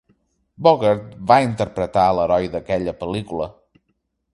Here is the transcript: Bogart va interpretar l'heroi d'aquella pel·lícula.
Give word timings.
Bogart 0.67 1.11
va 1.33 1.37
interpretar 1.49 2.09
l'heroi 2.21 2.51
d'aquella 2.57 2.99
pel·lícula. 3.05 3.51